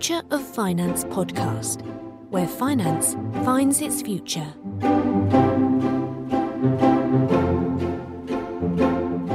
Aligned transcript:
Future 0.00 0.22
of 0.30 0.42
Finance 0.42 1.04
podcast, 1.04 1.82
where 2.30 2.48
finance 2.48 3.16
finds 3.44 3.82
its 3.82 4.00
future. 4.00 4.54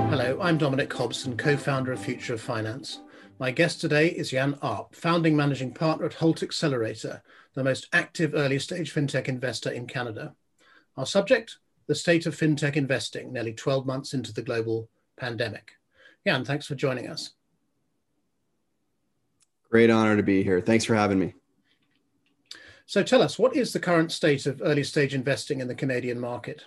Hello, 0.09 0.39
I'm 0.41 0.57
Dominic 0.57 0.91
Hobson, 0.91 1.37
co 1.37 1.55
founder 1.55 1.91
of 1.91 1.99
Future 1.99 2.33
of 2.33 2.41
Finance. 2.41 3.01
My 3.37 3.51
guest 3.51 3.79
today 3.79 4.07
is 4.07 4.31
Jan 4.31 4.57
Arp, 4.63 4.95
founding 4.95 5.35
managing 5.37 5.71
partner 5.71 6.07
at 6.07 6.15
Holt 6.15 6.41
Accelerator, 6.41 7.21
the 7.53 7.63
most 7.63 7.87
active 7.93 8.33
early 8.33 8.57
stage 8.57 8.91
fintech 8.91 9.27
investor 9.27 9.69
in 9.69 9.85
Canada. 9.85 10.33
Our 10.97 11.05
subject 11.05 11.59
the 11.85 11.93
state 11.93 12.25
of 12.25 12.35
fintech 12.35 12.75
investing, 12.75 13.31
nearly 13.31 13.53
12 13.53 13.85
months 13.85 14.15
into 14.15 14.33
the 14.33 14.41
global 14.41 14.89
pandemic. 15.15 15.73
Jan, 16.25 16.43
thanks 16.43 16.65
for 16.65 16.73
joining 16.73 17.07
us. 17.07 17.35
Great 19.69 19.89
honor 19.89 20.15
to 20.15 20.23
be 20.23 20.43
here. 20.43 20.61
Thanks 20.61 20.85
for 20.85 20.95
having 20.95 21.19
me. 21.19 21.33
So 22.85 23.01
tell 23.01 23.21
us, 23.21 23.39
what 23.39 23.55
is 23.55 23.73
the 23.73 23.79
current 23.79 24.11
state 24.11 24.45
of 24.45 24.61
early 24.63 24.83
stage 24.83 25.15
investing 25.15 25.59
in 25.59 25.67
the 25.67 25.75
Canadian 25.75 26.19
market? 26.19 26.65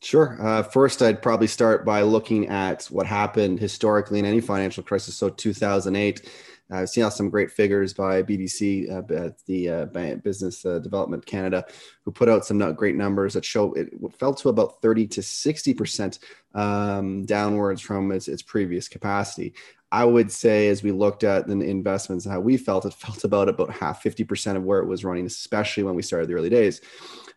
Sure. 0.00 0.38
Uh, 0.40 0.62
first, 0.62 1.02
I'd 1.02 1.20
probably 1.20 1.48
start 1.48 1.84
by 1.84 2.02
looking 2.02 2.48
at 2.48 2.84
what 2.84 3.06
happened 3.06 3.58
historically 3.58 4.20
in 4.20 4.24
any 4.24 4.40
financial 4.40 4.84
crisis. 4.84 5.16
So, 5.16 5.28
2008, 5.28 6.30
I've 6.70 6.88
seen 6.88 7.10
some 7.10 7.30
great 7.30 7.50
figures 7.50 7.94
by 7.94 8.22
BDC, 8.22 8.90
uh, 8.90 9.30
the 9.46 9.68
uh, 9.68 10.14
Business 10.16 10.64
uh, 10.66 10.78
Development 10.80 11.24
Canada, 11.24 11.64
who 12.02 12.12
put 12.12 12.28
out 12.28 12.44
some 12.44 12.58
great 12.74 12.94
numbers 12.94 13.34
that 13.34 13.44
show 13.44 13.72
it 13.72 13.88
fell 14.18 14.34
to 14.34 14.50
about 14.50 14.82
30 14.82 15.06
to 15.08 15.22
60 15.22 15.74
percent 15.74 16.18
um, 16.54 17.24
downwards 17.24 17.80
from 17.80 18.12
its, 18.12 18.28
its 18.28 18.42
previous 18.42 18.86
capacity. 18.86 19.54
I 19.90 20.04
would 20.04 20.30
say, 20.30 20.68
as 20.68 20.82
we 20.82 20.92
looked 20.92 21.24
at 21.24 21.46
the 21.46 21.58
investments 21.60 22.26
and 22.26 22.32
how 22.32 22.40
we 22.40 22.56
felt, 22.56 22.84
it 22.84 22.92
felt 22.94 23.24
about 23.24 23.48
about 23.48 23.72
half, 23.72 24.02
50% 24.02 24.56
of 24.56 24.64
where 24.64 24.80
it 24.80 24.86
was 24.86 25.04
running, 25.04 25.26
especially 25.26 25.82
when 25.82 25.94
we 25.94 26.02
started 26.02 26.28
the 26.28 26.34
early 26.34 26.50
days. 26.50 26.80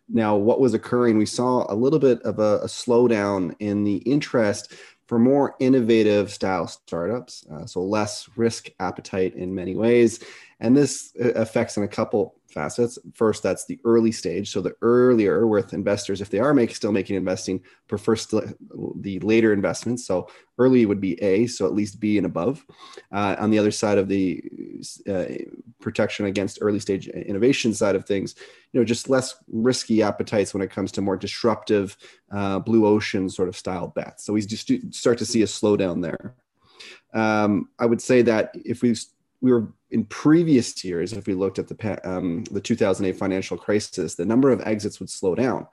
Now, 0.10 0.36
what 0.36 0.60
was 0.60 0.74
occurring, 0.74 1.18
we 1.18 1.26
saw 1.26 1.66
a 1.72 1.76
little 1.76 2.00
bit 2.00 2.22
of 2.24 2.40
a, 2.40 2.60
a 2.60 2.66
slowdown 2.66 3.56
in 3.60 3.86
the 3.86 3.98
interest 3.98 4.74
for 5.08 5.20
more 5.20 5.56
innovative 5.60 6.32
style 6.32 6.68
startups, 6.68 7.46
uh, 7.52 7.66
so 7.66 7.82
less 7.82 8.30
risk 8.36 8.70
appetite 8.80 9.36
in 9.36 9.54
many 9.54 9.76
ways. 9.76 10.24
And 10.60 10.76
this 10.76 11.14
uh, 11.22 11.32
affects 11.32 11.78
in 11.78 11.84
a 11.84 11.88
couple 11.88 12.36
facets. 12.52 13.00
First, 13.14 13.44
that's 13.44 13.66
the 13.66 13.80
early 13.86 14.12
stage. 14.12 14.52
So 14.52 14.62
the 14.62 14.76
earlier 14.82 15.48
with 15.48 15.74
investors, 15.74 16.22
if 16.22 16.30
they 16.30 16.40
are 16.40 16.54
make, 16.54 16.76
still 16.76 16.92
making 16.92 17.16
investing, 17.16 17.62
prefer 17.88 18.16
st- 18.16 18.56
the 19.02 19.20
later 19.20 19.54
investments. 19.54 20.06
So 20.06 20.30
early 20.58 20.86
would 20.86 21.02
be 21.02 21.22
A, 21.24 21.48
so 21.48 21.66
at 21.66 21.74
least 21.74 22.00
B 22.00 22.18
and 22.18 22.26
above. 22.26 22.66
Uh, 23.12 23.36
on 23.40 23.50
the 23.52 23.60
other 23.60 23.72
side 23.72 23.98
of 23.98 24.08
the 24.08 24.44
uh, 25.10 25.26
protection 25.82 26.26
against 26.26 26.60
early 26.62 26.80
stage 26.80 27.08
innovation 27.08 27.74
side 27.74 27.96
of 27.96 28.06
things, 28.06 28.36
you 28.72 28.80
know, 28.80 28.86
just 28.86 29.10
less 29.10 29.36
risky 29.48 30.02
appetites 30.02 30.54
when 30.54 30.64
it 30.64 30.72
comes 30.72 30.92
to 30.94 31.02
more 31.02 31.18
disruptive 31.18 31.98
uh, 32.32 32.60
blue 32.60 32.86
ocean 32.86 33.30
sort 33.30 33.50
of 33.50 33.56
style 33.56 33.88
bets. 33.88 34.26
So 34.26 34.34
we 34.34 34.42
just 34.42 34.72
start 34.94 35.18
to 35.18 35.26
see 35.26 35.42
a 35.42 35.46
slowdown 35.46 36.02
there. 36.02 36.36
Um, 37.14 37.70
I 37.80 37.86
would 37.86 38.02
say 38.02 38.22
that 38.24 38.52
if 38.66 38.82
we 38.82 38.96
we 39.42 39.52
were 39.52 39.74
in 39.90 40.06
previous 40.06 40.84
years, 40.86 41.14
if 41.14 41.28
we 41.28 41.34
looked 41.34 41.60
at 41.60 41.68
the 41.68 42.10
um, 42.10 42.44
the 42.46 42.62
2008 42.62 43.18
financial 43.18 43.58
crisis, 43.58 44.16
the 44.16 44.26
number 44.26 44.52
of 44.52 44.62
exits 44.62 45.00
would 45.00 45.10
slow 45.10 45.36
down 45.36 45.68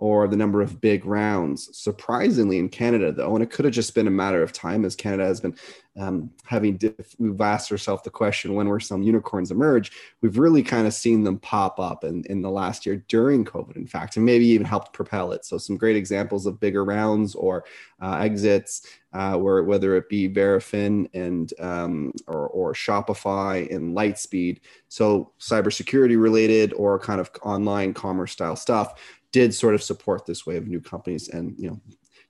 or 0.00 0.26
the 0.26 0.36
number 0.36 0.62
of 0.62 0.80
big 0.80 1.04
rounds. 1.04 1.68
Surprisingly, 1.76 2.58
in 2.58 2.70
Canada, 2.70 3.12
though, 3.12 3.34
and 3.34 3.44
it 3.44 3.50
could 3.50 3.66
have 3.66 3.74
just 3.74 3.94
been 3.94 4.06
a 4.06 4.10
matter 4.10 4.42
of 4.42 4.50
time 4.50 4.86
as 4.86 4.96
Canada 4.96 5.26
has 5.26 5.42
been 5.42 5.54
um, 5.98 6.30
having, 6.44 6.78
diff- 6.78 7.14
we've 7.18 7.38
asked 7.38 7.70
ourselves 7.70 8.02
the 8.02 8.10
question 8.10 8.54
when 8.54 8.66
will 8.66 8.80
some 8.80 9.02
unicorns 9.02 9.50
emerge? 9.50 9.92
We've 10.22 10.38
really 10.38 10.62
kind 10.62 10.86
of 10.86 10.94
seen 10.94 11.22
them 11.22 11.38
pop 11.38 11.78
up 11.78 12.04
in, 12.04 12.24
in 12.30 12.40
the 12.40 12.50
last 12.50 12.86
year 12.86 13.04
during 13.08 13.44
COVID, 13.44 13.76
in 13.76 13.86
fact, 13.86 14.16
and 14.16 14.24
maybe 14.24 14.46
even 14.46 14.66
helped 14.66 14.94
propel 14.94 15.32
it. 15.32 15.44
So, 15.44 15.58
some 15.58 15.76
great 15.76 15.96
examples 15.96 16.46
of 16.46 16.60
bigger 16.60 16.82
rounds 16.82 17.34
or 17.34 17.64
uh, 18.00 18.20
exits, 18.22 18.86
uh, 19.12 19.36
where 19.36 19.64
whether 19.64 19.96
it 19.96 20.08
be 20.08 20.30
Verafin 20.30 21.10
and 21.12 21.52
um, 21.58 22.12
or, 22.26 22.48
or 22.48 22.72
Shopify 22.72 23.70
and 23.74 23.94
Lightspeed, 23.94 24.60
so 24.88 25.32
cybersecurity 25.38 26.18
related 26.18 26.72
or 26.72 26.98
kind 26.98 27.20
of 27.20 27.30
online 27.42 27.92
commerce 27.92 28.32
style 28.32 28.56
stuff 28.56 28.94
did 29.32 29.54
sort 29.54 29.74
of 29.74 29.82
support 29.82 30.26
this 30.26 30.46
way 30.46 30.56
of 30.56 30.66
new 30.66 30.80
companies 30.80 31.28
and 31.28 31.54
you 31.58 31.68
know 31.68 31.80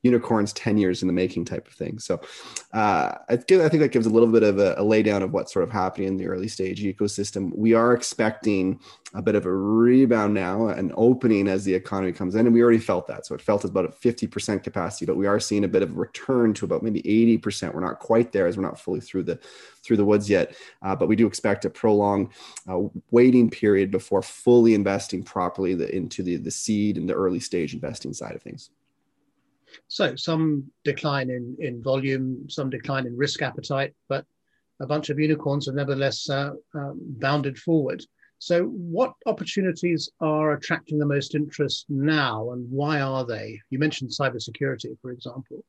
unicorns 0.02 0.52
10 0.54 0.78
years 0.78 1.02
in 1.02 1.08
the 1.08 1.12
making 1.12 1.44
type 1.44 1.66
of 1.66 1.74
thing. 1.74 1.98
So 1.98 2.20
uh, 2.72 3.12
I, 3.28 3.36
think 3.36 3.48
that 3.48 3.92
gives 3.92 4.06
a 4.06 4.10
little 4.10 4.28
bit 4.28 4.42
of 4.42 4.58
a, 4.58 4.72
a 4.74 4.82
laydown 4.82 5.22
of 5.22 5.32
what's 5.32 5.52
sort 5.52 5.62
of 5.62 5.70
happening 5.70 6.08
in 6.08 6.16
the 6.16 6.26
early 6.26 6.48
stage 6.48 6.82
ecosystem. 6.82 7.54
We 7.54 7.74
are 7.74 7.92
expecting 7.92 8.80
a 9.14 9.20
bit 9.20 9.34
of 9.34 9.44
a 9.44 9.52
rebound 9.52 10.34
now 10.34 10.68
an 10.68 10.92
opening 10.96 11.48
as 11.48 11.64
the 11.64 11.74
economy 11.74 12.12
comes 12.12 12.34
in 12.34 12.46
and 12.46 12.54
we 12.54 12.62
already 12.62 12.78
felt 12.78 13.06
that. 13.08 13.26
So 13.26 13.34
it 13.34 13.42
felt 13.42 13.64
about 13.64 13.84
a 13.84 13.88
50% 13.88 14.62
capacity 14.62 15.06
but 15.06 15.16
we 15.16 15.26
are 15.26 15.40
seeing 15.40 15.64
a 15.64 15.68
bit 15.68 15.82
of 15.82 15.90
a 15.90 15.94
return 15.94 16.54
to 16.54 16.64
about 16.64 16.82
maybe 16.82 17.02
80% 17.02 17.74
we're 17.74 17.80
not 17.80 17.98
quite 17.98 18.32
there 18.32 18.46
as 18.46 18.56
we're 18.56 18.62
not 18.62 18.78
fully 18.78 19.00
through 19.00 19.24
the 19.24 19.38
through 19.82 19.96
the 19.96 20.04
woods 20.04 20.28
yet 20.28 20.54
uh, 20.82 20.94
but 20.94 21.08
we 21.08 21.16
do 21.16 21.26
expect 21.26 21.64
a 21.64 21.70
prolonged 21.70 22.28
uh, 22.68 22.78
waiting 23.10 23.50
period 23.50 23.90
before 23.90 24.22
fully 24.22 24.74
investing 24.74 25.22
properly 25.22 25.74
the, 25.74 25.94
into 25.94 26.22
the, 26.22 26.36
the 26.36 26.50
seed 26.50 26.96
and 26.96 27.08
the 27.08 27.14
early 27.14 27.40
stage 27.40 27.74
investing 27.74 28.12
side 28.12 28.34
of 28.34 28.42
things 28.42 28.70
so 29.88 30.16
some 30.16 30.70
decline 30.84 31.31
in, 31.31 31.56
in 31.58 31.82
volume, 31.82 32.48
some 32.48 32.70
decline 32.70 33.06
in 33.06 33.16
risk 33.16 33.42
appetite, 33.42 33.94
but 34.08 34.25
a 34.81 34.86
bunch 34.86 35.10
of 35.10 35.19
unicorns 35.19 35.66
have 35.66 35.75
nevertheless 35.75 36.28
uh, 36.31 36.53
um, 36.75 36.98
bounded 37.03 37.58
forward. 37.58 38.04
So, 38.38 38.64
what 38.64 39.12
opportunities 39.26 40.10
are 40.20 40.53
attracting 40.53 40.98
the 40.98 41.06
most 41.06 41.34
interest 41.34 41.84
now, 41.91 42.53
and 42.53 42.70
why 42.70 43.00
are 43.00 43.26
they? 43.26 43.60
You 43.69 43.78
mentioned 43.78 44.10
cybersecurity, 44.10 44.98
for 45.03 45.10
example. 45.10 45.62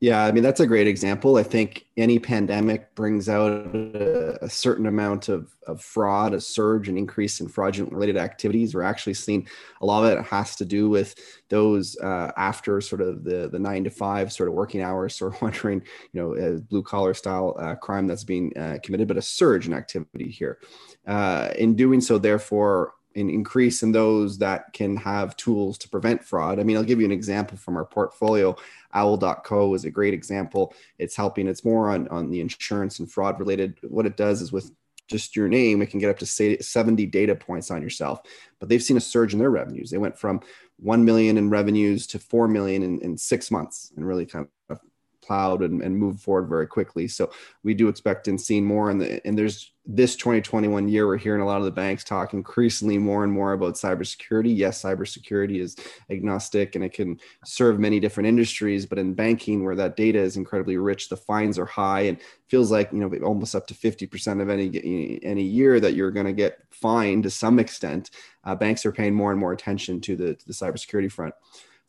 Yeah, 0.00 0.24
I 0.24 0.32
mean 0.32 0.42
that's 0.42 0.60
a 0.60 0.66
great 0.66 0.86
example. 0.86 1.36
I 1.36 1.42
think 1.42 1.84
any 1.98 2.18
pandemic 2.18 2.94
brings 2.94 3.28
out 3.28 3.50
a, 3.52 4.48
certain 4.48 4.86
amount 4.86 5.28
of, 5.28 5.54
of 5.66 5.82
fraud, 5.82 6.32
a 6.32 6.40
surge, 6.40 6.88
an 6.88 6.96
increase 6.96 7.38
in 7.38 7.48
fraudulent 7.48 7.92
related 7.92 8.16
activities. 8.16 8.74
We're 8.74 8.80
actually 8.80 9.12
seeing 9.12 9.46
a 9.82 9.86
lot 9.86 10.04
of 10.04 10.18
it 10.18 10.24
has 10.24 10.56
to 10.56 10.64
do 10.64 10.88
with 10.88 11.14
those 11.50 11.98
uh, 11.98 12.32
after 12.38 12.80
sort 12.80 13.02
of 13.02 13.24
the 13.24 13.50
the 13.52 13.58
nine 13.58 13.84
to 13.84 13.90
five 13.90 14.32
sort 14.32 14.48
of 14.48 14.54
working 14.54 14.80
hours. 14.80 15.16
sort 15.16 15.34
we're 15.34 15.38
wondering, 15.48 15.82
you 16.14 16.20
know, 16.20 16.34
uh, 16.34 16.60
blue 16.60 16.82
collar 16.82 17.12
style 17.12 17.54
uh, 17.60 17.74
crime 17.74 18.06
that's 18.06 18.24
being 18.24 18.56
uh, 18.56 18.78
committed, 18.82 19.06
but 19.06 19.18
a 19.18 19.22
surge 19.22 19.66
in 19.66 19.74
activity 19.74 20.30
here. 20.30 20.60
Uh, 21.06 21.50
in 21.58 21.76
doing 21.76 22.00
so, 22.00 22.16
therefore, 22.16 22.94
an 23.16 23.28
increase 23.30 23.82
in 23.82 23.92
those 23.92 24.38
that 24.38 24.72
can 24.72 24.96
have 24.96 25.36
tools 25.36 25.78
to 25.78 25.88
prevent 25.88 26.24
fraud. 26.24 26.60
I 26.60 26.62
mean, 26.62 26.76
I'll 26.76 26.84
give 26.84 27.00
you 27.00 27.06
an 27.06 27.12
example 27.12 27.56
from 27.56 27.76
our 27.76 27.84
portfolio. 27.84 28.56
Owl.co 28.94 29.74
is 29.74 29.84
a 29.84 29.90
great 29.90 30.14
example. 30.14 30.74
It's 30.98 31.16
helping, 31.16 31.48
it's 31.48 31.64
more 31.64 31.90
on, 31.90 32.08
on 32.08 32.30
the 32.30 32.40
insurance 32.40 32.98
and 32.98 33.10
fraud 33.10 33.38
related. 33.38 33.78
What 33.82 34.06
it 34.06 34.16
does 34.16 34.42
is 34.42 34.52
with 34.52 34.70
just 35.08 35.34
your 35.34 35.48
name, 35.48 35.82
it 35.82 35.90
can 35.90 35.98
get 35.98 36.10
up 36.10 36.18
to 36.18 36.62
70 36.62 37.06
data 37.06 37.34
points 37.34 37.70
on 37.70 37.82
yourself. 37.82 38.20
But 38.60 38.68
they've 38.68 38.82
seen 38.82 38.96
a 38.96 39.00
surge 39.00 39.32
in 39.32 39.40
their 39.40 39.50
revenues. 39.50 39.90
They 39.90 39.98
went 39.98 40.16
from 40.16 40.40
1 40.76 41.04
million 41.04 41.36
in 41.36 41.50
revenues 41.50 42.06
to 42.08 42.18
4 42.18 42.46
million 42.48 42.82
in, 42.82 43.00
in 43.00 43.18
six 43.18 43.50
months 43.50 43.92
and 43.96 44.06
really 44.06 44.24
kind 44.24 44.46
of 44.68 44.80
plowed 45.22 45.62
and, 45.62 45.82
and 45.82 45.96
moved 45.96 46.20
forward 46.20 46.48
very 46.48 46.66
quickly. 46.66 47.08
So 47.08 47.30
we 47.62 47.74
do 47.74 47.88
expect 47.88 48.28
and 48.28 48.40
seeing 48.40 48.64
more. 48.64 48.90
And 48.90 49.00
the, 49.00 49.26
and 49.26 49.38
there's 49.38 49.72
this 49.86 50.14
2021 50.16 50.88
year, 50.88 51.06
we're 51.06 51.16
hearing 51.16 51.40
a 51.40 51.46
lot 51.46 51.58
of 51.58 51.64
the 51.64 51.70
banks 51.70 52.04
talk 52.04 52.32
increasingly 52.32 52.98
more 52.98 53.24
and 53.24 53.32
more 53.32 53.52
about 53.52 53.74
cybersecurity. 53.74 54.54
Yes, 54.56 54.82
cybersecurity 54.82 55.60
is 55.60 55.76
agnostic 56.10 56.74
and 56.74 56.84
it 56.84 56.92
can 56.92 57.18
serve 57.44 57.80
many 57.80 57.98
different 57.98 58.28
industries, 58.28 58.86
but 58.86 58.98
in 58.98 59.14
banking, 59.14 59.64
where 59.64 59.74
that 59.74 59.96
data 59.96 60.18
is 60.18 60.36
incredibly 60.36 60.76
rich, 60.76 61.08
the 61.08 61.16
fines 61.16 61.58
are 61.58 61.66
high 61.66 62.02
and 62.02 62.18
feels 62.48 62.70
like 62.70 62.92
you 62.92 62.98
know 62.98 63.12
almost 63.24 63.54
up 63.54 63.66
to 63.68 63.74
50% 63.74 64.40
of 64.40 64.50
any 64.50 65.20
any 65.22 65.42
year 65.42 65.80
that 65.80 65.94
you're 65.94 66.10
going 66.10 66.26
to 66.26 66.32
get 66.32 66.58
fined 66.70 67.22
to 67.24 67.30
some 67.30 67.58
extent. 67.58 68.10
Uh, 68.44 68.54
banks 68.54 68.84
are 68.86 68.92
paying 68.92 69.14
more 69.14 69.30
and 69.30 69.40
more 69.40 69.52
attention 69.52 70.00
to 70.00 70.16
the, 70.16 70.34
to 70.34 70.46
the 70.46 70.52
cybersecurity 70.52 71.10
front 71.10 71.34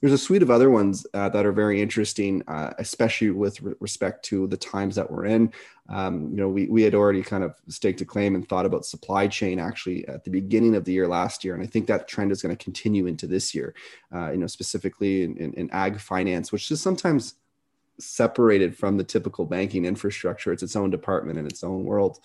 there's 0.02 0.14
a 0.14 0.18
suite 0.18 0.42
of 0.42 0.50
other 0.50 0.70
ones 0.70 1.06
uh, 1.14 1.30
that 1.30 1.46
are 1.46 1.52
very 1.52 1.82
interesting, 1.82 2.44
uh, 2.48 2.74
especially 2.80 3.30
with 3.30 3.62
re- 3.62 3.76
respect 3.80 4.26
to 4.26 4.48
the 4.48 4.58
times 4.58 4.96
that 4.96 5.10
we're 5.10 5.26
in. 5.26 5.54
Um, 5.90 6.30
you 6.32 6.38
know, 6.38 6.50
we, 6.50 6.68
we 6.68 6.82
had 6.82 6.96
already 6.96 7.22
kind 7.22 7.44
of 7.44 7.56
staked 7.68 8.02
a 8.02 8.06
claim 8.06 8.34
and 8.34 8.48
thought 8.48 8.66
about 8.66 8.86
supply 8.86 9.28
chain 9.28 9.60
actually 9.60 10.08
at 10.08 10.24
the 10.24 10.32
beginning 10.32 10.76
of 10.76 10.86
the 10.86 10.94
year 10.94 11.08
last 11.08 11.44
year. 11.44 11.54
And 11.54 11.64
I 11.64 11.68
think 11.68 11.88
that 11.88 12.08
trend 12.08 12.32
is 12.32 12.42
going 12.42 12.56
to 12.56 12.64
continue 12.64 13.06
into 13.06 13.28
this 13.28 13.54
year, 13.54 13.76
uh, 14.14 14.32
you 14.32 14.38
know, 14.38 14.48
specifically 14.48 15.24
in, 15.24 15.38
in, 15.38 15.54
in 15.54 15.70
ag 15.72 16.00
finance, 16.00 16.52
which 16.52 16.72
is 16.72 16.82
sometimes 16.82 17.36
separated 18.00 18.78
from 18.78 18.98
the 18.98 19.04
typical 19.04 19.46
banking 19.46 19.86
infrastructure. 19.86 20.52
It's 20.52 20.64
its 20.64 20.76
own 20.76 20.90
department 20.90 21.38
in 21.38 21.46
its 21.46 21.64
own 21.64 21.84
world. 21.84 22.20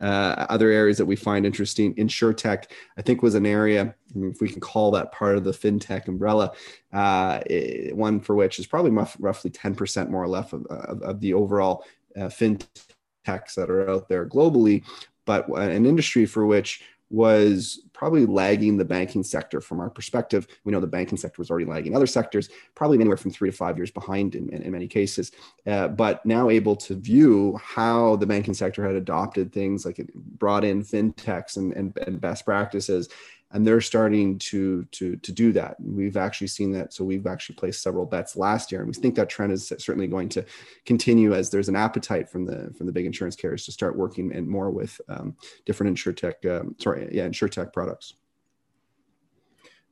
Uh, 0.00 0.46
other 0.48 0.70
areas 0.70 0.98
that 0.98 1.06
we 1.06 1.16
find 1.16 1.44
interesting, 1.44 1.94
insurtech, 1.94 2.64
I 2.96 3.02
think 3.02 3.22
was 3.22 3.34
an 3.34 3.46
area, 3.46 3.94
I 4.14 4.18
mean, 4.18 4.30
if 4.30 4.40
we 4.40 4.48
can 4.48 4.60
call 4.60 4.90
that 4.92 5.12
part 5.12 5.36
of 5.36 5.44
the 5.44 5.52
fintech 5.52 6.08
umbrella, 6.08 6.52
uh, 6.92 7.40
it, 7.46 7.96
one 7.96 8.20
for 8.20 8.34
which 8.34 8.58
is 8.58 8.66
probably 8.66 8.90
roughly 9.18 9.50
10% 9.50 10.08
more 10.08 10.22
or 10.22 10.28
less 10.28 10.52
of, 10.52 10.66
of, 10.66 11.02
of 11.02 11.20
the 11.20 11.34
overall 11.34 11.84
uh, 12.16 12.22
fintechs 12.22 13.54
that 13.56 13.70
are 13.70 13.88
out 13.88 14.08
there 14.08 14.26
globally, 14.26 14.84
but 15.26 15.48
an 15.48 15.86
industry 15.86 16.26
for 16.26 16.46
which 16.46 16.82
was 17.10 17.82
probably 17.92 18.24
lagging 18.24 18.76
the 18.76 18.84
banking 18.84 19.22
sector 19.22 19.60
from 19.60 19.80
our 19.80 19.90
perspective. 19.90 20.46
We 20.64 20.72
know 20.72 20.80
the 20.80 20.86
banking 20.86 21.18
sector 21.18 21.40
was 21.40 21.50
already 21.50 21.66
lagging 21.66 21.94
other 21.94 22.06
sectors, 22.06 22.48
probably 22.74 22.98
anywhere 22.98 23.16
from 23.16 23.32
three 23.32 23.50
to 23.50 23.56
five 23.56 23.76
years 23.76 23.90
behind 23.90 24.36
in, 24.36 24.48
in, 24.50 24.62
in 24.62 24.72
many 24.72 24.86
cases. 24.86 25.32
Uh, 25.66 25.88
but 25.88 26.24
now 26.24 26.48
able 26.50 26.76
to 26.76 26.94
view 26.94 27.58
how 27.62 28.16
the 28.16 28.26
banking 28.26 28.54
sector 28.54 28.86
had 28.86 28.94
adopted 28.94 29.52
things 29.52 29.84
like 29.84 29.98
it 29.98 30.14
brought 30.14 30.64
in 30.64 30.82
fintechs 30.82 31.56
and, 31.56 31.72
and, 31.72 31.96
and 32.06 32.20
best 32.20 32.44
practices 32.44 33.08
and 33.52 33.66
they're 33.66 33.80
starting 33.80 34.38
to 34.38 34.84
to 34.92 35.16
to 35.16 35.32
do 35.32 35.52
that. 35.52 35.76
We've 35.80 36.16
actually 36.16 36.46
seen 36.46 36.72
that. 36.72 36.92
So 36.92 37.04
we've 37.04 37.26
actually 37.26 37.56
placed 37.56 37.82
several 37.82 38.06
bets 38.06 38.36
last 38.36 38.70
year, 38.70 38.80
and 38.80 38.88
we 38.88 38.94
think 38.94 39.14
that 39.16 39.28
trend 39.28 39.52
is 39.52 39.72
certainly 39.78 40.06
going 40.06 40.28
to 40.30 40.44
continue 40.86 41.34
as 41.34 41.50
there's 41.50 41.68
an 41.68 41.76
appetite 41.76 42.28
from 42.28 42.46
the 42.46 42.72
from 42.76 42.86
the 42.86 42.92
big 42.92 43.06
insurance 43.06 43.36
carriers 43.36 43.64
to 43.64 43.72
start 43.72 43.96
working 43.96 44.32
and 44.32 44.46
more 44.46 44.70
with 44.70 45.00
um, 45.08 45.36
different 45.66 45.96
insurtech, 45.96 46.44
um, 46.48 46.74
sorry, 46.78 47.08
yeah, 47.12 47.26
insurtech 47.26 47.72
products. 47.72 48.14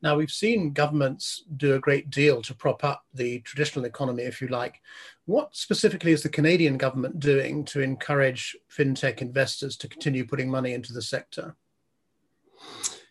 Now, 0.00 0.16
we've 0.16 0.30
seen 0.30 0.72
governments 0.72 1.42
do 1.56 1.74
a 1.74 1.80
great 1.80 2.08
deal 2.08 2.40
to 2.42 2.54
prop 2.54 2.84
up 2.84 3.04
the 3.14 3.40
traditional 3.40 3.84
economy, 3.84 4.22
if 4.22 4.40
you 4.40 4.46
like. 4.46 4.80
What 5.24 5.56
specifically 5.56 6.12
is 6.12 6.22
the 6.22 6.28
Canadian 6.28 6.76
government 6.76 7.18
doing 7.18 7.64
to 7.66 7.80
encourage 7.80 8.56
fintech 8.70 9.20
investors 9.20 9.76
to 9.78 9.88
continue 9.88 10.24
putting 10.24 10.48
money 10.48 10.72
into 10.72 10.92
the 10.92 11.02
sector? 11.02 11.56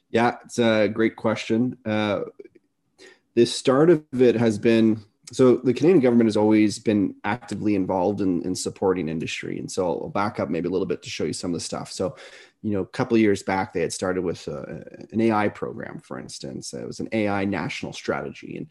Yeah, 0.10 0.38
it's 0.46 0.60
a 0.60 0.88
great 0.88 1.16
question. 1.16 1.78
Uh, 1.86 2.22
the 3.36 3.46
start 3.46 3.90
of 3.90 4.04
it 4.20 4.36
has 4.36 4.58
been 4.58 5.04
so 5.32 5.58
the 5.58 5.74
Canadian 5.74 6.00
government 6.00 6.28
has 6.28 6.38
always 6.38 6.80
been 6.80 7.16
actively 7.26 7.76
involved 7.76 8.22
in, 8.22 8.42
in 8.44 8.56
supporting 8.56 9.10
industry. 9.10 9.60
And 9.60 9.70
so 9.70 9.86
I'll 9.86 10.10
back 10.10 10.40
up 10.40 10.50
maybe 10.50 10.70
a 10.70 10.72
little 10.72 10.88
bit 10.88 11.04
to 11.04 11.10
show 11.10 11.26
you 11.26 11.34
some 11.34 11.52
of 11.52 11.54
the 11.54 11.64
stuff. 11.64 11.92
So, 11.92 12.16
you 12.62 12.72
know, 12.72 12.80
a 12.80 12.86
couple 12.86 13.16
of 13.16 13.22
years 13.22 13.44
back, 13.44 13.74
they 13.74 13.82
had 13.82 13.92
started 13.92 14.24
with 14.24 14.48
a, 14.48 14.60
uh, 14.60 15.06
an 15.12 15.20
AI 15.20 15.50
program, 15.50 16.00
for 16.00 16.18
instance. 16.18 16.74
It 16.74 16.88
was 16.88 17.02
an 17.02 17.10
AI 17.12 17.44
national 17.44 17.92
strategy. 17.92 18.56
And 18.56 18.68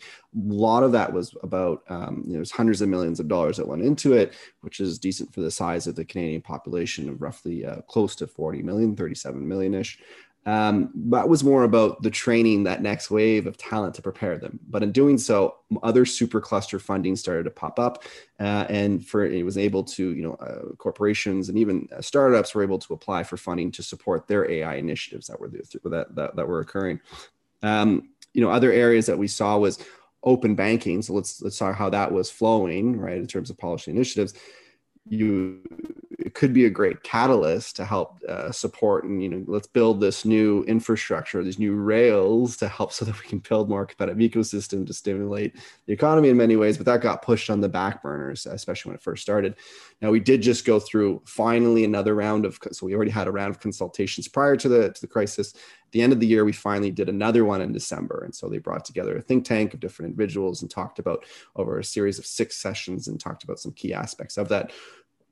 a 0.50 0.54
lot 0.54 0.82
of 0.82 0.92
that 0.92 1.12
was 1.12 1.36
about, 1.42 1.82
um, 1.90 2.22
you 2.24 2.32
know, 2.32 2.38
there's 2.38 2.50
hundreds 2.50 2.80
of 2.80 2.88
millions 2.88 3.20
of 3.20 3.28
dollars 3.28 3.58
that 3.58 3.68
went 3.68 3.82
into 3.82 4.14
it, 4.14 4.32
which 4.62 4.80
is 4.80 4.98
decent 4.98 5.34
for 5.34 5.42
the 5.42 5.50
size 5.50 5.86
of 5.86 5.94
the 5.94 6.06
Canadian 6.06 6.40
population 6.40 7.10
of 7.10 7.20
roughly 7.20 7.66
uh, 7.66 7.82
close 7.82 8.16
to 8.16 8.26
40 8.26 8.62
million, 8.62 8.96
37 8.96 9.46
million 9.46 9.74
ish. 9.74 9.98
Um, 10.46 10.92
that 11.10 11.28
was 11.28 11.42
more 11.42 11.64
about 11.64 12.02
the 12.02 12.10
training 12.10 12.62
that 12.64 12.80
next 12.80 13.10
wave 13.10 13.48
of 13.48 13.58
talent 13.58 13.96
to 13.96 14.02
prepare 14.02 14.38
them. 14.38 14.60
But 14.68 14.84
in 14.84 14.92
doing 14.92 15.18
so, 15.18 15.56
other 15.82 16.04
super 16.06 16.40
cluster 16.40 16.78
funding 16.78 17.16
started 17.16 17.42
to 17.44 17.50
pop 17.50 17.80
up, 17.80 18.04
uh, 18.38 18.64
and 18.68 19.04
for 19.04 19.24
it 19.26 19.44
was 19.44 19.58
able 19.58 19.82
to, 19.82 20.14
you 20.14 20.22
know, 20.22 20.34
uh, 20.34 20.74
corporations 20.76 21.48
and 21.48 21.58
even 21.58 21.88
uh, 21.94 22.00
startups 22.00 22.54
were 22.54 22.62
able 22.62 22.78
to 22.78 22.94
apply 22.94 23.24
for 23.24 23.36
funding 23.36 23.72
to 23.72 23.82
support 23.82 24.28
their 24.28 24.48
AI 24.48 24.76
initiatives 24.76 25.26
that 25.26 25.40
were 25.40 25.48
that 25.48 26.14
that, 26.14 26.36
that 26.36 26.46
were 26.46 26.60
occurring. 26.60 27.00
Um, 27.64 28.10
you 28.32 28.40
know, 28.40 28.50
other 28.50 28.70
areas 28.70 29.06
that 29.06 29.18
we 29.18 29.26
saw 29.26 29.58
was 29.58 29.84
open 30.22 30.54
banking. 30.54 31.02
So 31.02 31.12
let's 31.12 31.42
let's 31.42 31.58
talk 31.58 31.74
how 31.74 31.90
that 31.90 32.12
was 32.12 32.30
flowing, 32.30 32.96
right, 33.00 33.16
in 33.16 33.26
terms 33.26 33.50
of 33.50 33.58
policy 33.58 33.90
initiatives 33.90 34.34
you 35.08 35.62
could 36.36 36.52
be 36.52 36.66
a 36.66 36.70
great 36.70 37.02
catalyst 37.02 37.76
to 37.76 37.84
help 37.86 38.20
uh, 38.28 38.52
support 38.52 39.04
and 39.04 39.22
you 39.22 39.28
know 39.28 39.42
let's 39.46 39.66
build 39.66 40.02
this 40.02 40.26
new 40.26 40.62
infrastructure 40.64 41.42
these 41.42 41.58
new 41.58 41.74
rails 41.74 42.58
to 42.58 42.68
help 42.68 42.92
so 42.92 43.04
that 43.06 43.18
we 43.18 43.26
can 43.26 43.38
build 43.38 43.70
more 43.70 43.86
competitive 43.86 44.18
ecosystem 44.20 44.86
to 44.86 44.92
stimulate 44.92 45.56
the 45.86 45.94
economy 45.94 46.28
in 46.28 46.36
many 46.36 46.54
ways 46.54 46.76
but 46.76 46.84
that 46.84 47.00
got 47.00 47.22
pushed 47.22 47.48
on 47.48 47.62
the 47.62 47.68
back 47.70 48.02
burners 48.02 48.44
especially 48.44 48.90
when 48.90 48.96
it 48.96 49.02
first 49.02 49.22
started. 49.22 49.56
Now 50.02 50.10
we 50.10 50.20
did 50.20 50.42
just 50.42 50.66
go 50.66 50.78
through 50.78 51.22
finally 51.24 51.84
another 51.84 52.14
round 52.14 52.44
of 52.44 52.58
so 52.70 52.84
we 52.84 52.94
already 52.94 53.10
had 53.10 53.28
a 53.28 53.32
round 53.32 53.50
of 53.50 53.60
consultations 53.60 54.28
prior 54.28 54.56
to 54.56 54.68
the 54.68 54.92
to 54.92 55.00
the 55.00 55.06
crisis. 55.06 55.54
At 55.54 55.92
the 55.92 56.02
end 56.02 56.12
of 56.12 56.20
the 56.20 56.26
year 56.26 56.44
we 56.44 56.52
finally 56.52 56.90
did 56.90 57.08
another 57.08 57.46
one 57.46 57.62
in 57.62 57.72
december 57.72 58.22
and 58.24 58.34
so 58.34 58.48
they 58.48 58.58
brought 58.58 58.84
together 58.84 59.16
a 59.16 59.22
think 59.22 59.46
tank 59.46 59.72
of 59.72 59.80
different 59.80 60.10
individuals 60.10 60.60
and 60.60 60.70
talked 60.70 60.98
about 60.98 61.24
over 61.54 61.78
a 61.78 61.84
series 61.84 62.18
of 62.18 62.26
six 62.26 62.56
sessions 62.56 63.08
and 63.08 63.18
talked 63.18 63.42
about 63.42 63.58
some 63.58 63.72
key 63.72 63.94
aspects 63.94 64.36
of 64.36 64.50
that 64.50 64.72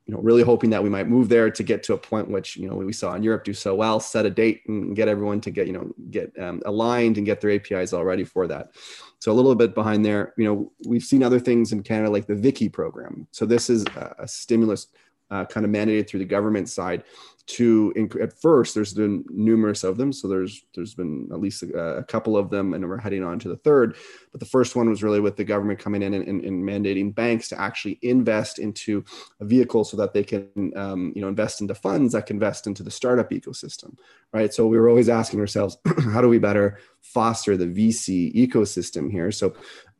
you 0.05 0.13
know, 0.13 0.21
really 0.21 0.43
hoping 0.43 0.69
that 0.69 0.83
we 0.83 0.89
might 0.89 1.07
move 1.07 1.29
there 1.29 1.49
to 1.49 1.63
get 1.63 1.81
to 1.83 1.93
a 1.93 1.97
point 1.97 2.29
which 2.29 2.57
you 2.57 2.69
know 2.69 2.75
we 2.75 2.93
saw 2.93 3.15
in 3.15 3.23
Europe 3.23 3.43
do 3.43 3.53
so 3.53 3.73
well, 3.73 3.99
set 3.99 4.25
a 4.25 4.29
date 4.29 4.61
and 4.67 4.95
get 4.95 5.07
everyone 5.07 5.41
to 5.41 5.51
get 5.51 5.67
you 5.67 5.73
know 5.73 5.91
get 6.11 6.31
um, 6.39 6.61
aligned 6.65 7.17
and 7.17 7.25
get 7.25 7.41
their 7.41 7.51
APIs 7.51 7.93
all 7.93 8.05
ready 8.05 8.23
for 8.23 8.47
that. 8.47 8.71
So 9.19 9.31
a 9.31 9.33
little 9.33 9.55
bit 9.55 9.73
behind 9.73 10.05
there, 10.05 10.33
you 10.37 10.45
know, 10.45 10.71
we've 10.85 11.03
seen 11.03 11.23
other 11.23 11.39
things 11.39 11.71
in 11.71 11.81
Canada 11.81 12.11
like 12.11 12.27
the 12.27 12.35
Vicky 12.35 12.69
program. 12.69 13.27
So 13.31 13.45
this 13.45 13.69
is 13.69 13.83
a, 13.95 14.15
a 14.19 14.27
stimulus 14.27 14.87
uh, 15.31 15.45
kind 15.45 15.65
of 15.65 15.71
mandated 15.71 16.07
through 16.07 16.19
the 16.19 16.25
government 16.25 16.69
side 16.69 17.03
to 17.47 17.93
at 18.19 18.33
first 18.41 18.73
there's 18.73 18.95
been 18.95 19.23
numerous 19.29 19.83
of 19.83 19.97
them 19.97 20.11
so 20.11 20.27
there's 20.27 20.65
there's 20.73 20.95
been 20.95 21.29
at 21.31 21.39
least 21.39 21.61
a, 21.61 21.97
a, 21.97 22.03
couple 22.03 22.35
of 22.35 22.49
them 22.49 22.73
and 22.73 22.87
we're 22.87 22.97
heading 22.97 23.23
on 23.23 23.37
to 23.37 23.47
the 23.47 23.57
third. 23.57 23.95
But 24.31 24.39
the 24.39 24.47
first 24.47 24.75
one 24.75 24.89
was 24.89 25.03
really 25.03 25.19
with 25.19 25.35
the 25.35 25.43
government 25.43 25.79
coming 25.79 26.01
in 26.01 26.15
and, 26.15 26.27
and, 26.27 26.43
and 26.43 26.63
mandating 26.63 27.13
banks 27.13 27.47
to 27.49 27.61
actually 27.61 27.99
invest 28.01 28.57
into 28.57 29.05
a 29.39 29.45
vehicle 29.45 29.83
so 29.83 29.95
that 29.97 30.13
they 30.13 30.23
can 30.23 30.73
um, 30.75 31.13
you 31.15 31.21
know 31.21 31.27
invest 31.27 31.61
into 31.61 31.75
funds 31.75 32.13
that 32.13 32.25
can 32.25 32.37
invest 32.37 32.65
into 32.65 32.81
the 32.81 32.91
startup 32.91 33.29
ecosystem 33.29 33.95
right? 34.35 34.53
So 34.53 34.67
we 34.67 34.77
were 34.77 34.89
always 34.89 35.07
asking 35.07 35.39
ourselves 35.39 35.77
how 36.11 36.21
do 36.21 36.27
we 36.27 36.39
better 36.39 36.77
foster 37.13 37.55
the 37.57 37.65
vc 37.65 38.33
ecosystem 38.35 39.11
here 39.11 39.31
so 39.31 39.53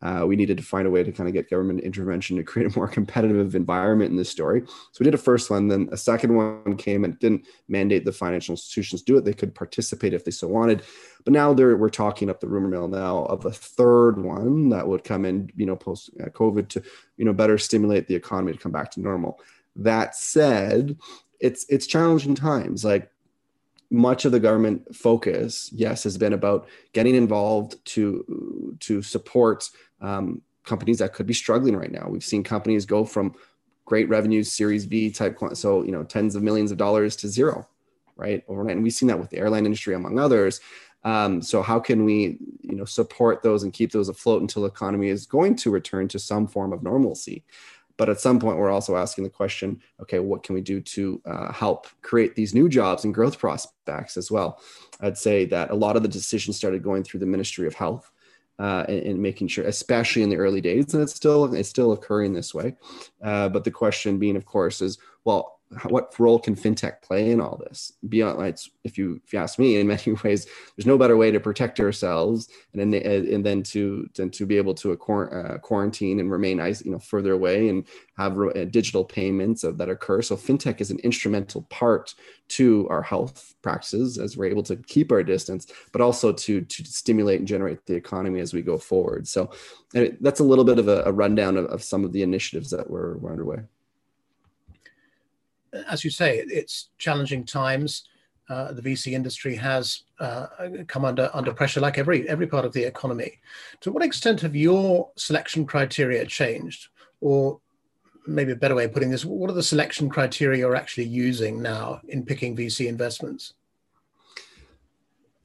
uh, 0.06 0.24
we 0.24 0.36
needed 0.36 0.58
to 0.58 0.64
find 0.64 0.88
a 0.88 0.92
way 0.92 1.04
to 1.04 1.12
kind 1.12 1.28
of 1.28 1.34
get 1.34 1.50
government 1.50 1.80
intervention 1.80 2.38
to 2.38 2.44
create 2.44 2.72
a 2.72 2.78
more 2.78 2.88
competitive 3.00 3.56
environment 3.56 4.12
in 4.12 4.18
this 4.18 4.30
story. 4.30 4.62
So 4.66 5.00
we 5.00 5.06
did 5.06 5.16
a 5.16 5.18
first 5.18 5.50
one, 5.50 5.68
then 5.68 5.90
a 5.92 5.98
second 5.98 6.36
one 6.36 6.78
came 6.78 7.04
and 7.04 7.18
didn't 7.18 7.48
mandate 7.70 8.06
the 8.06 8.12
financial 8.12 8.54
institutions 8.54 9.02
do 9.02 9.18
it. 9.18 9.26
They 9.26 9.34
could 9.34 9.56
participate 9.56 10.14
if 10.14 10.24
they 10.24 10.32
so 10.32 10.48
wanted. 10.48 10.84
But 11.24 11.34
now 11.34 11.52
we're 11.54 11.90
talking 11.90 12.30
up 12.30 12.40
the 12.40 12.48
rumor 12.48 12.68
mill 12.68 12.88
now 12.88 13.26
of 13.26 13.46
a 13.46 13.52
third 13.52 14.20
one 14.24 14.70
that 14.70 14.88
would 14.88 15.04
come 15.04 15.26
in, 15.26 15.50
you 15.56 15.66
know, 15.66 15.76
post 15.76 16.12
uh, 16.22 16.26
COVID 16.26 16.68
to, 16.70 16.84
you 17.18 17.26
know, 17.26 17.34
better 17.34 17.58
stimulate 17.58 18.08
the 18.08 18.16
economy 18.16 18.52
to 18.52 18.60
come 18.60 18.72
back 18.72 18.92
to 18.92 19.02
normal. 19.02 19.40
That 19.76 20.16
said, 20.16 20.98
it's 21.40 21.66
it's 21.68 21.88
challenging 21.88 22.36
times. 22.36 22.86
Like 22.86 23.10
much 23.96 24.26
of 24.26 24.32
the 24.32 24.40
government 24.40 24.94
focus, 24.94 25.70
yes, 25.74 26.04
has 26.04 26.18
been 26.18 26.34
about 26.34 26.68
getting 26.94 27.16
involved 27.16 27.84
to 27.86 28.78
to 28.82 29.02
support 29.02 29.70
um, 30.02 30.42
companies 30.66 31.00
that 31.00 31.14
could 31.14 31.26
be 31.26 31.34
struggling 31.34 31.76
right 31.76 31.92
now. 31.92 32.08
We've 32.10 32.24
seen 32.24 32.44
companies 32.44 32.86
go 32.86 33.06
from 33.06 33.36
great 33.86 34.10
revenues, 34.10 34.52
Series 34.52 34.86
V 34.86 35.12
type, 35.12 35.40
so 35.54 35.84
you 35.84 35.92
know, 35.92 36.04
tens 36.04 36.36
of 36.36 36.44
millions 36.44 36.72
of 36.72 36.78
dollars 36.78 37.16
to 37.18 37.30
zero, 37.30 37.68
right, 38.16 38.44
overnight. 38.48 38.76
And 38.76 38.84
we've 38.84 38.94
seen 38.94 39.08
that 39.08 39.20
with 39.20 39.30
the 39.30 39.38
airline 39.38 39.66
industry, 39.66 39.96
among 39.96 40.20
others. 40.20 40.60
Um, 41.04 41.42
so 41.42 41.62
how 41.62 41.80
can 41.80 42.04
we, 42.04 42.40
you 42.62 42.76
know, 42.76 42.86
support 42.86 43.44
those 43.44 43.62
and 43.62 43.72
keep 43.72 43.92
those 43.92 44.10
afloat 44.10 44.42
until 44.42 44.64
the 44.64 44.70
economy 44.70 45.10
is 45.10 45.28
going 45.28 45.56
to 45.58 45.70
return 45.70 46.08
to 46.10 46.20
some 46.20 46.48
form 46.48 46.74
of 46.74 46.82
normalcy? 46.82 47.44
But 47.98 48.10
at 48.10 48.20
some 48.20 48.40
point, 48.40 48.58
we're 48.58 48.72
also 48.72 48.98
asking 48.98 49.24
the 49.24 49.30
question 49.30 49.82
okay, 50.02 50.20
what 50.20 50.44
can 50.44 50.56
we 50.56 50.62
do 50.62 50.82
to 50.82 51.22
uh, 51.26 51.52
help 51.52 51.88
create 52.02 52.36
these 52.36 52.54
new 52.54 52.68
jobs 52.70 53.06
and 53.06 53.14
growth 53.14 53.40
prospects 53.40 54.18
as 54.18 54.32
well? 54.32 54.60
I'd 55.02 55.18
say 55.18 55.46
that 55.46 55.72
a 55.72 55.76
lot 55.76 55.96
of 55.96 56.04
the 56.04 56.10
decisions 56.10 56.58
started 56.58 56.84
going 56.84 57.04
through 57.04 57.22
the 57.22 57.26
Ministry 57.26 57.68
of 57.68 57.74
Health. 57.74 58.12
Uh, 58.58 58.86
and, 58.88 59.04
and, 59.04 59.22
making 59.22 59.50
sure, 59.50 59.66
especially 59.66 60.24
in 60.24 60.30
the 60.30 60.38
early 60.38 60.62
days, 60.62 60.94
and 60.94 61.04
it's 61.04 61.14
still 61.14 61.54
it's 61.54 61.68
still 61.68 61.92
occurring 61.92 62.32
this 62.32 62.54
way. 62.54 62.74
Uh, 63.22 63.50
but 63.50 63.66
the 63.66 63.70
question 63.70 64.18
being, 64.18 64.38
of 64.38 64.46
course, 64.46 64.80
is 64.80 64.98
well, 65.26 65.60
what 65.90 66.18
role 66.20 66.40
can 66.40 66.56
fintech 66.56 67.02
play 67.02 67.32
in 67.32 67.42
all 67.42 67.58
this? 67.58 67.92
Beyond 68.08 68.38
like 68.38 68.60
if 68.84 68.98
you 68.98 69.20
if 69.26 69.34
you 69.34 69.40
ask 69.40 69.58
me 69.58 69.78
in 69.80 69.88
many 69.88 70.14
ways 70.24 70.46
there's 70.76 70.86
no 70.86 70.98
better 70.98 71.18
way 71.18 71.32
to 71.32 71.40
protect 71.40 71.80
ourselves 71.80 72.50
and 72.74 72.94
then 72.94 73.02
and 73.02 73.46
then 73.46 73.64
to 73.64 74.08
than 74.16 74.30
to 74.32 74.46
be 74.46 74.58
able 74.58 74.76
to 74.76 74.92
uh, 74.94 75.58
quarantine 75.58 76.20
and 76.20 76.32
remain 76.32 76.58
you 76.84 76.92
know 76.92 77.00
further 77.00 77.34
away 77.34 77.70
and 77.70 77.86
have 78.18 78.38
uh, 78.40 78.66
digital 78.66 79.04
payments 79.04 79.64
that 79.64 79.90
occur. 79.90 80.22
So 80.22 80.38
fintech 80.38 80.82
is 80.82 80.92
an 80.92 81.00
instrumental 81.00 81.64
part 81.64 82.14
to 82.48 82.88
our 82.90 83.02
health 83.02 83.56
practices 83.64 84.20
as 84.20 84.38
we're 84.38 84.46
able 84.46 84.64
to 84.64 84.76
keep 84.76 85.12
our 85.12 85.24
distance 85.24 85.68
but 85.92 86.02
also 86.02 86.32
to 86.32 86.62
to 86.62 86.86
stimulate 86.86 87.40
and 87.40 87.48
generate 87.48 87.86
the 87.88 87.96
economy 87.96 88.40
as 88.40 88.54
we 88.54 88.62
go 88.62 88.78
forward. 88.78 89.28
So 89.28 89.52
that's 89.94 90.42
a 90.42 90.44
little 90.44 90.66
bit 90.66 90.78
of 90.78 90.88
a, 90.88 91.04
a 91.04 91.12
rundown 91.12 91.58
of, 91.58 91.66
of 91.66 91.84
some 91.84 92.04
of 92.04 92.12
the 92.12 92.22
initiatives 92.22 92.70
that 92.72 92.90
were, 92.90 93.18
were 93.18 93.32
underway 93.32 93.60
as 95.90 96.04
you 96.04 96.10
say, 96.10 96.44
it's 96.48 96.90
challenging 96.98 97.46
times. 97.46 98.08
Uh, 98.48 98.72
the 98.72 98.82
VC 98.82 99.14
industry 99.14 99.56
has 99.56 100.04
uh, 100.20 100.46
come 100.88 101.04
under 101.04 101.32
under 101.34 101.52
pressure, 101.52 101.80
like 101.80 101.98
every 101.98 102.30
every 102.30 102.46
part 102.46 102.64
of 102.64 102.74
the 102.74 102.84
economy. 102.84 103.40
To 103.82 103.92
what 103.92 104.04
extent 104.04 104.42
have 104.42 104.56
your 104.56 105.10
selection 105.16 105.66
criteria 105.66 106.26
changed, 106.26 106.90
or 107.22 107.60
maybe 108.28 108.52
a 108.52 108.56
better 108.56 108.76
way 108.76 108.86
of 108.86 108.94
putting 108.94 109.10
this, 109.10 109.26
what 109.26 109.50
are 109.50 109.54
the 109.54 109.64
selection 109.64 110.10
criteria 110.10 110.60
you're 110.60 110.76
actually 110.76 111.06
using 111.06 111.62
now 111.62 112.02
in 112.08 112.24
picking 112.24 112.56
VC 112.56 112.88
investments? 112.88 113.54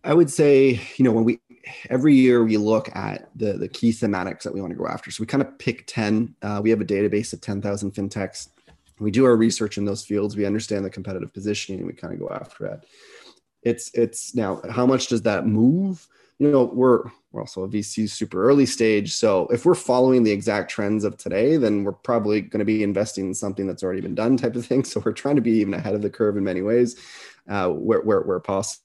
I 0.04 0.14
would 0.14 0.30
say, 0.30 0.80
you 0.96 1.04
know, 1.04 1.12
when 1.12 1.24
we 1.24 1.40
every 1.88 2.14
year 2.14 2.44
we 2.44 2.56
look 2.56 2.94
at 2.94 3.30
the 3.36 3.54
the 3.54 3.68
key 3.68 3.92
thematics 3.92 4.42
that 4.42 4.52
we 4.52 4.60
want 4.60 4.72
to 4.72 4.78
go 4.78 4.86
after. 4.86 5.10
So 5.10 5.22
we 5.22 5.26
kind 5.26 5.42
of 5.42 5.58
pick 5.58 5.86
ten. 5.86 6.34
Uh, 6.42 6.60
we 6.62 6.70
have 6.70 6.80
a 6.80 6.84
database 6.84 7.32
of 7.32 7.40
ten 7.40 7.60
thousand 7.62 7.92
fintechs 7.92 8.48
we 9.00 9.10
do 9.10 9.24
our 9.24 9.36
research 9.36 9.78
in 9.78 9.84
those 9.84 10.04
fields 10.04 10.36
we 10.36 10.46
understand 10.46 10.84
the 10.84 10.90
competitive 10.90 11.32
positioning 11.32 11.80
and 11.80 11.86
we 11.86 11.94
kind 11.94 12.12
of 12.12 12.20
go 12.20 12.28
after 12.28 12.66
it. 12.66 12.86
It's 13.62 13.90
it's 13.94 14.34
now 14.34 14.60
how 14.70 14.86
much 14.86 15.08
does 15.08 15.22
that 15.22 15.46
move? 15.46 16.06
You 16.38 16.50
know 16.50 16.64
we're 16.64 17.04
we're 17.32 17.42
also 17.42 17.64
a 17.64 17.68
vc 17.68 18.08
super 18.10 18.42
early 18.42 18.66
stage 18.66 19.12
so 19.12 19.46
if 19.48 19.64
we're 19.64 19.74
following 19.74 20.24
the 20.24 20.32
exact 20.32 20.70
trends 20.70 21.04
of 21.04 21.16
today 21.16 21.56
then 21.56 21.84
we're 21.84 21.92
probably 21.92 22.40
going 22.40 22.58
to 22.58 22.64
be 22.64 22.82
investing 22.82 23.26
in 23.26 23.34
something 23.34 23.66
that's 23.66 23.82
already 23.82 24.00
been 24.00 24.14
done 24.14 24.36
type 24.36 24.56
of 24.56 24.66
thing. 24.66 24.82
So 24.90 25.02
we're 25.04 25.12
trying 25.12 25.36
to 25.36 25.42
be 25.42 25.52
even 25.52 25.74
ahead 25.74 25.94
of 25.94 26.02
the 26.02 26.10
curve 26.10 26.36
in 26.36 26.44
many 26.44 26.62
ways 26.62 26.96
uh, 27.48 27.68
where, 27.68 28.00
where, 28.00 28.22
where 28.22 28.40
possible 28.40 28.84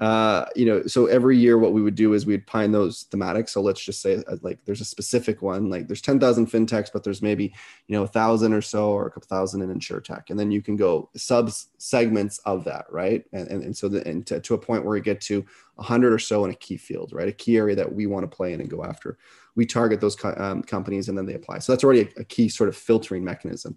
uh, 0.00 0.46
you 0.56 0.64
know, 0.64 0.82
so 0.86 1.04
every 1.06 1.36
year 1.36 1.58
what 1.58 1.74
we 1.74 1.82
would 1.82 1.94
do 1.94 2.14
is 2.14 2.24
we'd 2.24 2.46
pine 2.46 2.72
those 2.72 3.04
thematics. 3.10 3.50
So 3.50 3.60
let's 3.60 3.84
just 3.84 4.00
say 4.00 4.22
uh, 4.26 4.36
like 4.40 4.64
there's 4.64 4.80
a 4.80 4.84
specific 4.86 5.42
one, 5.42 5.68
like 5.68 5.88
there's 5.88 6.00
10,000 6.00 6.50
fintechs, 6.50 6.88
but 6.90 7.04
there's 7.04 7.20
maybe, 7.20 7.52
you 7.86 7.94
know, 7.94 8.04
a 8.04 8.08
thousand 8.08 8.54
or 8.54 8.62
so 8.62 8.88
or 8.92 9.06
a 9.06 9.10
couple 9.10 9.28
thousand 9.28 9.60
in 9.60 9.70
insure 9.70 10.00
tech. 10.00 10.30
And 10.30 10.40
then 10.40 10.50
you 10.50 10.62
can 10.62 10.74
go 10.74 11.10
sub 11.16 11.50
segments 11.76 12.38
of 12.46 12.64
that. 12.64 12.86
Right. 12.90 13.24
And, 13.34 13.46
and, 13.48 13.62
and 13.62 13.76
so 13.76 13.88
the, 13.88 14.06
and 14.08 14.26
to, 14.26 14.40
to 14.40 14.54
a 14.54 14.58
point 14.58 14.86
where 14.86 14.96
you 14.96 15.02
get 15.02 15.20
to 15.22 15.44
a 15.76 15.82
hundred 15.82 16.14
or 16.14 16.18
so 16.18 16.46
in 16.46 16.50
a 16.50 16.54
key 16.56 16.78
field, 16.78 17.12
right. 17.12 17.28
A 17.28 17.32
key 17.32 17.58
area 17.58 17.76
that 17.76 17.92
we 17.92 18.06
want 18.06 18.22
to 18.22 18.34
play 18.34 18.54
in 18.54 18.62
and 18.62 18.70
go 18.70 18.82
after. 18.82 19.18
We 19.54 19.66
target 19.66 20.00
those 20.00 20.16
co- 20.16 20.34
um, 20.38 20.62
companies 20.62 21.10
and 21.10 21.18
then 21.18 21.26
they 21.26 21.34
apply. 21.34 21.58
So 21.58 21.72
that's 21.72 21.84
already 21.84 22.02
a, 22.16 22.20
a 22.20 22.24
key 22.24 22.48
sort 22.48 22.70
of 22.70 22.76
filtering 22.76 23.22
mechanism. 23.22 23.76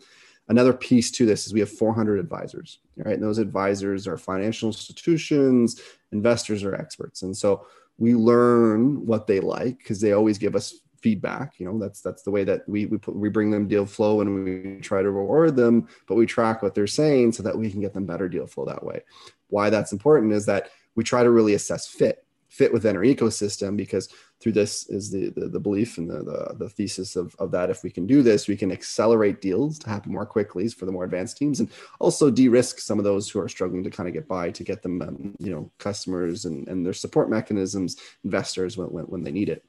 Another 0.49 0.73
piece 0.73 1.09
to 1.11 1.25
this 1.25 1.47
is 1.47 1.53
we 1.53 1.61
have 1.61 1.71
400 1.71 2.19
advisors, 2.19 2.79
right? 2.97 3.15
And 3.15 3.23
those 3.23 3.37
advisors 3.37 4.07
are 4.07 4.17
financial 4.17 4.67
institutions, 4.67 5.81
investors, 6.11 6.63
or 6.63 6.75
experts. 6.75 7.21
And 7.21 7.35
so 7.35 7.65
we 7.97 8.13
learn 8.13 9.05
what 9.05 9.27
they 9.27 9.39
like 9.39 9.77
because 9.77 10.01
they 10.01 10.11
always 10.11 10.37
give 10.37 10.55
us 10.55 10.75
feedback. 11.03 11.59
You 11.59 11.65
know, 11.67 11.79
that's 11.79 12.01
that's 12.01 12.23
the 12.23 12.31
way 12.31 12.43
that 12.45 12.67
we 12.67 12.87
we 12.87 12.97
put, 12.97 13.15
we 13.15 13.29
bring 13.29 13.51
them 13.51 13.67
deal 13.67 13.85
flow 13.85 14.21
and 14.21 14.43
we 14.43 14.79
try 14.81 15.01
to 15.01 15.11
reward 15.11 15.55
them, 15.55 15.87
but 16.07 16.15
we 16.15 16.25
track 16.25 16.61
what 16.61 16.73
they're 16.73 16.87
saying 16.87 17.33
so 17.33 17.43
that 17.43 17.57
we 17.57 17.69
can 17.69 17.81
get 17.81 17.93
them 17.93 18.05
better 18.05 18.27
deal 18.27 18.47
flow 18.47 18.65
that 18.65 18.83
way. 18.83 19.01
Why 19.49 19.69
that's 19.69 19.91
important 19.91 20.33
is 20.33 20.45
that 20.47 20.69
we 20.95 21.03
try 21.03 21.23
to 21.23 21.29
really 21.29 21.53
assess 21.53 21.87
fit 21.87 22.25
fit 22.47 22.71
within 22.71 22.95
our 22.95 23.03
ecosystem 23.03 23.75
because 23.75 24.09
through 24.43 24.51
this 24.51 24.87
is 24.89 25.09
the 25.09 25.29
the, 25.29 25.47
the 25.47 25.59
belief 25.59 25.97
and 25.97 26.09
the, 26.09 26.21
the, 26.23 26.55
the 26.59 26.69
thesis 26.69 27.15
of, 27.15 27.33
of 27.39 27.49
that. 27.51 27.69
If 27.69 27.81
we 27.81 27.89
can 27.89 28.05
do 28.05 28.21
this 28.21 28.47
we 28.49 28.57
can 28.57 28.71
accelerate 28.71 29.41
deals 29.41 29.79
to 29.79 29.89
happen 29.89 30.11
more 30.11 30.25
quickly 30.25 30.67
for 30.67 30.85
the 30.85 30.91
more 30.91 31.05
advanced 31.05 31.37
teams 31.37 31.61
and 31.61 31.71
also 31.99 32.29
de-risk 32.29 32.79
some 32.79 32.99
of 32.99 33.05
those 33.05 33.29
who 33.29 33.39
are 33.39 33.47
struggling 33.47 33.83
to 33.85 33.89
kind 33.89 34.09
of 34.09 34.13
get 34.13 34.27
by 34.27 34.51
to 34.51 34.63
get 34.63 34.83
them 34.83 35.01
um, 35.01 35.35
you 35.39 35.51
know 35.51 35.71
customers 35.79 36.43
and, 36.43 36.67
and 36.67 36.85
their 36.85 36.93
support 36.93 37.29
mechanisms 37.29 37.95
investors 38.25 38.77
when, 38.77 38.87
when, 38.87 39.05
when 39.05 39.23
they 39.23 39.31
need 39.31 39.49
it. 39.49 39.63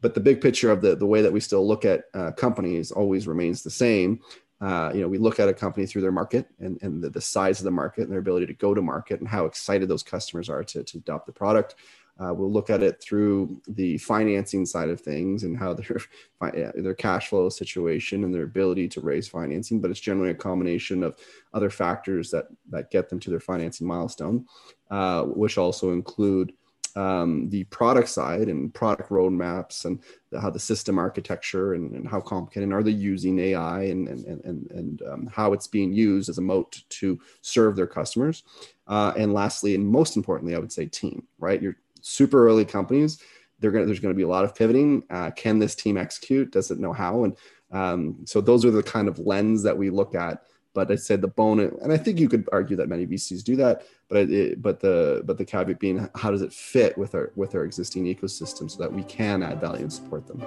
But 0.00 0.14
the 0.14 0.20
big 0.20 0.40
picture 0.40 0.70
of 0.70 0.82
the, 0.82 0.94
the 0.94 1.06
way 1.06 1.22
that 1.22 1.32
we 1.32 1.40
still 1.40 1.66
look 1.66 1.84
at 1.84 2.04
uh, 2.14 2.30
companies 2.32 2.92
always 2.92 3.26
remains 3.26 3.62
the 3.62 3.70
same. 3.70 4.20
Uh, 4.60 4.90
you 4.94 5.00
know, 5.00 5.08
we 5.08 5.18
look 5.18 5.40
at 5.40 5.48
a 5.48 5.54
company 5.54 5.84
through 5.84 6.02
their 6.02 6.12
market 6.12 6.46
and, 6.60 6.78
and 6.82 7.02
the, 7.02 7.10
the, 7.10 7.20
size 7.20 7.58
of 7.58 7.64
the 7.64 7.70
market 7.70 8.02
and 8.02 8.12
their 8.12 8.20
ability 8.20 8.46
to 8.46 8.54
go 8.54 8.72
to 8.72 8.80
market 8.80 9.20
and 9.20 9.28
how 9.28 9.44
excited 9.44 9.86
those 9.86 10.02
customers 10.02 10.48
are 10.48 10.64
to, 10.64 10.82
to 10.82 10.98
adopt 10.98 11.26
the 11.26 11.32
product. 11.32 11.74
Uh, 12.18 12.32
we'll 12.32 12.50
look 12.50 12.70
at 12.70 12.82
it 12.82 13.00
through 13.00 13.60
the 13.68 13.98
financing 13.98 14.64
side 14.64 14.88
of 14.88 15.00
things 15.00 15.42
and 15.42 15.56
how 15.56 15.74
their 15.74 15.98
their 16.74 16.94
cash 16.94 17.28
flow 17.28 17.48
situation 17.48 18.24
and 18.24 18.34
their 18.34 18.44
ability 18.44 18.88
to 18.88 19.00
raise 19.00 19.28
financing. 19.28 19.80
But 19.80 19.90
it's 19.90 20.00
generally 20.00 20.30
a 20.30 20.34
combination 20.34 21.02
of 21.02 21.16
other 21.52 21.70
factors 21.70 22.30
that 22.30 22.46
that 22.70 22.90
get 22.90 23.08
them 23.08 23.20
to 23.20 23.30
their 23.30 23.40
financing 23.40 23.86
milestone, 23.86 24.46
uh, 24.90 25.24
which 25.24 25.58
also 25.58 25.92
include 25.92 26.52
um, 26.96 27.50
the 27.50 27.64
product 27.64 28.08
side 28.08 28.48
and 28.48 28.72
product 28.72 29.10
roadmaps 29.10 29.84
and 29.84 30.00
the, 30.30 30.40
how 30.40 30.48
the 30.48 30.58
system 30.58 30.98
architecture 30.98 31.74
and, 31.74 31.92
and, 31.92 32.08
how 32.08 32.20
complicated 32.20 32.64
and 32.64 32.72
are 32.72 32.82
they 32.82 32.90
using 32.90 33.38
AI 33.38 33.82
and 33.82 34.08
and 34.08 34.24
and, 34.24 34.70
and 34.70 35.02
um, 35.02 35.26
how 35.26 35.52
it's 35.52 35.66
being 35.66 35.92
used 35.92 36.30
as 36.30 36.38
a 36.38 36.42
moat 36.42 36.82
to 36.88 37.20
serve 37.42 37.76
their 37.76 37.86
customers. 37.86 38.44
Uh, 38.86 39.12
and 39.18 39.34
lastly, 39.34 39.74
and 39.74 39.86
most 39.86 40.16
importantly, 40.16 40.54
I 40.54 40.58
would 40.58 40.72
say 40.72 40.86
team. 40.86 41.26
Right, 41.38 41.60
you're 41.60 41.76
super 42.06 42.46
early 42.46 42.64
companies, 42.64 43.18
gonna, 43.62 43.86
there's 43.86 44.00
going 44.00 44.14
to 44.14 44.16
be 44.16 44.22
a 44.22 44.28
lot 44.28 44.44
of 44.44 44.54
pivoting. 44.54 45.02
Uh, 45.10 45.30
can 45.32 45.58
this 45.58 45.74
team 45.74 45.96
execute? 45.96 46.52
Does 46.52 46.70
it 46.70 46.78
know 46.78 46.92
how? 46.92 47.24
And 47.24 47.36
um, 47.72 48.18
so 48.24 48.40
those 48.40 48.64
are 48.64 48.70
the 48.70 48.82
kind 48.82 49.08
of 49.08 49.18
lens 49.18 49.62
that 49.62 49.76
we 49.76 49.90
look 49.90 50.14
at. 50.14 50.42
But 50.74 50.90
I 50.90 50.96
said 50.96 51.22
the 51.22 51.28
bone, 51.28 51.58
and 51.58 51.90
I 51.90 51.96
think 51.96 52.20
you 52.20 52.28
could 52.28 52.46
argue 52.52 52.76
that 52.76 52.90
many 52.90 53.06
VCs 53.06 53.42
do 53.42 53.56
that. 53.56 53.86
But 54.10 54.28
it, 54.30 54.60
but 54.60 54.78
the 54.78 55.22
but 55.24 55.38
the 55.38 55.44
caveat 55.44 55.78
being, 55.78 56.06
how 56.14 56.30
does 56.30 56.42
it 56.42 56.52
fit 56.52 56.98
with 56.98 57.14
our 57.14 57.32
with 57.34 57.54
our 57.54 57.64
existing 57.64 58.04
ecosystem 58.04 58.70
so 58.70 58.78
that 58.80 58.92
we 58.92 59.02
can 59.04 59.42
add 59.42 59.58
value 59.58 59.84
and 59.84 59.92
support 59.92 60.26
them? 60.26 60.44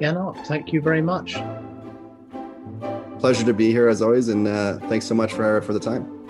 Yeah, 0.00 0.12
no, 0.12 0.34
thank 0.46 0.72
you 0.72 0.80
very 0.80 1.02
much. 1.02 1.36
Pleasure 3.18 3.44
to 3.44 3.52
be 3.52 3.70
here 3.70 3.88
as 3.88 4.00
always, 4.00 4.28
and 4.28 4.48
uh, 4.48 4.78
thanks 4.88 5.04
so 5.04 5.14
much 5.14 5.34
for 5.34 5.60
for 5.60 5.74
the 5.74 5.80
time. 5.80 6.21